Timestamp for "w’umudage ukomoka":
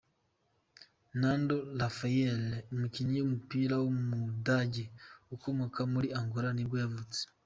3.83-5.79